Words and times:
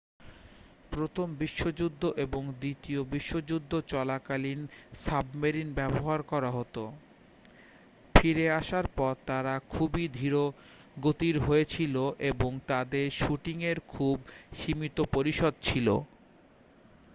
প্রথম 0.91 1.27
বিশ্বযুদ্ধ 1.39 2.03
এবং 2.17 2.41
দ্বিতীয় 2.59 3.01
বিশ্বযুদ্ধ 3.11 3.71
চলাকালীন 3.87 4.59
সাবমেরিন 4.97 5.69
ব্যবহার 5.73 6.19
করা 6.23 6.49
হত 6.51 6.75
ফিরে 8.15 8.45
আসার 8.51 8.85
পর 8.97 9.13
তারা 9.25 9.53
খুবই 9.69 10.05
ধীরগতির 10.13 11.35
হয়েছিল 11.39 11.95
এবং 12.31 12.51
তাদের 12.67 13.05
শুটিংয়ের 13.17 13.79
খুব 13.87 14.15
সীমিত 14.57 14.97
পরিসর 15.13 15.51
ছিল 15.61 15.87